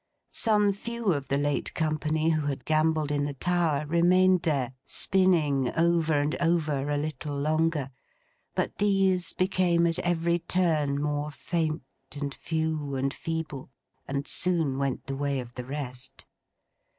Some 0.31 0.73
few 0.73 1.13
of 1.13 1.27
the 1.27 1.37
late 1.37 1.75
company 1.75 2.31
who 2.31 2.47
had 2.47 2.65
gambolled 2.65 3.11
in 3.11 3.23
the 3.25 3.35
tower, 3.35 3.85
remained 3.85 4.41
there, 4.41 4.73
spinning 4.83 5.71
over 5.77 6.13
and 6.19 6.33
over 6.41 6.89
a 6.89 6.97
little 6.97 7.37
longer; 7.37 7.91
but 8.55 8.79
these 8.79 9.31
became 9.31 9.85
at 9.85 9.99
every 9.99 10.39
turn 10.39 10.99
more 10.99 11.29
faint, 11.29 11.83
and 12.19 12.33
few, 12.33 12.95
and 12.95 13.13
feeble, 13.13 13.69
and 14.07 14.27
soon 14.27 14.79
went 14.79 15.05
the 15.05 15.15
way 15.15 15.39
of 15.39 15.53
the 15.53 15.65
rest. 15.65 16.25